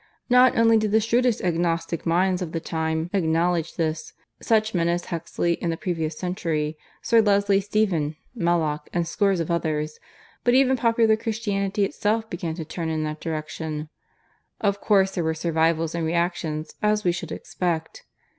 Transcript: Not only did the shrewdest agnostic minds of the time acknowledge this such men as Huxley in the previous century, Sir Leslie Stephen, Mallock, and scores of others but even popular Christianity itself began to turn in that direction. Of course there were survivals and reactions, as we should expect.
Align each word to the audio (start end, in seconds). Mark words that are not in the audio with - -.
Not 0.31 0.57
only 0.57 0.77
did 0.77 0.89
the 0.93 0.99
shrewdest 0.99 1.43
agnostic 1.43 2.07
minds 2.07 2.41
of 2.41 2.53
the 2.53 2.59
time 2.59 3.11
acknowledge 3.13 3.75
this 3.75 4.13
such 4.41 4.73
men 4.73 4.87
as 4.89 5.05
Huxley 5.05 5.53
in 5.53 5.69
the 5.69 5.77
previous 5.77 6.17
century, 6.17 6.75
Sir 7.03 7.21
Leslie 7.21 7.61
Stephen, 7.61 8.15
Mallock, 8.33 8.89
and 8.93 9.07
scores 9.07 9.39
of 9.39 9.51
others 9.51 9.99
but 10.43 10.55
even 10.55 10.75
popular 10.75 11.15
Christianity 11.15 11.85
itself 11.85 12.27
began 12.31 12.55
to 12.55 12.65
turn 12.65 12.89
in 12.89 13.03
that 13.03 13.21
direction. 13.21 13.89
Of 14.59 14.81
course 14.81 15.11
there 15.11 15.23
were 15.23 15.35
survivals 15.35 15.93
and 15.93 16.03
reactions, 16.03 16.73
as 16.81 17.03
we 17.03 17.11
should 17.11 17.31
expect. 17.31 18.01